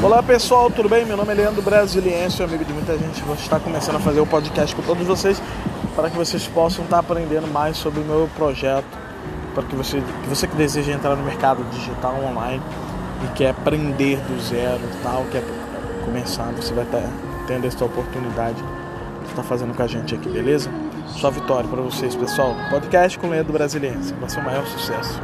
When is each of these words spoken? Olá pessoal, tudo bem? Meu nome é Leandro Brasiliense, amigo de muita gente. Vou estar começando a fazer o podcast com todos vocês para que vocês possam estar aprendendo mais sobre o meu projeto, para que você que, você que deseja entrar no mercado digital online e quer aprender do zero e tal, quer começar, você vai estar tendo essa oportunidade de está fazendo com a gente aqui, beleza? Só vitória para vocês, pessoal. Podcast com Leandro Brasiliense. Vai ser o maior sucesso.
Olá 0.00 0.22
pessoal, 0.22 0.70
tudo 0.70 0.88
bem? 0.88 1.04
Meu 1.04 1.16
nome 1.16 1.32
é 1.32 1.34
Leandro 1.34 1.60
Brasiliense, 1.60 2.40
amigo 2.40 2.64
de 2.64 2.72
muita 2.72 2.96
gente. 2.96 3.20
Vou 3.22 3.34
estar 3.34 3.58
começando 3.58 3.96
a 3.96 3.98
fazer 3.98 4.20
o 4.20 4.26
podcast 4.26 4.74
com 4.74 4.82
todos 4.82 5.04
vocês 5.04 5.42
para 5.96 6.08
que 6.08 6.16
vocês 6.16 6.46
possam 6.46 6.84
estar 6.84 7.00
aprendendo 7.00 7.48
mais 7.48 7.76
sobre 7.76 8.00
o 8.00 8.04
meu 8.04 8.30
projeto, 8.36 8.86
para 9.54 9.64
que 9.64 9.74
você 9.74 10.00
que, 10.00 10.28
você 10.28 10.46
que 10.46 10.54
deseja 10.54 10.92
entrar 10.92 11.16
no 11.16 11.24
mercado 11.24 11.64
digital 11.70 12.14
online 12.22 12.62
e 13.24 13.32
quer 13.36 13.50
aprender 13.50 14.18
do 14.18 14.40
zero 14.40 14.78
e 14.78 15.02
tal, 15.02 15.24
quer 15.32 15.42
começar, 16.04 16.52
você 16.52 16.72
vai 16.72 16.84
estar 16.84 17.02
tendo 17.48 17.66
essa 17.66 17.84
oportunidade 17.84 18.62
de 19.24 19.30
está 19.30 19.42
fazendo 19.42 19.74
com 19.74 19.82
a 19.82 19.86
gente 19.88 20.14
aqui, 20.14 20.28
beleza? 20.28 20.70
Só 21.08 21.28
vitória 21.28 21.68
para 21.68 21.82
vocês, 21.82 22.14
pessoal. 22.14 22.54
Podcast 22.70 23.18
com 23.18 23.28
Leandro 23.28 23.52
Brasiliense. 23.52 24.14
Vai 24.14 24.30
ser 24.30 24.38
o 24.38 24.44
maior 24.44 24.64
sucesso. 24.64 25.20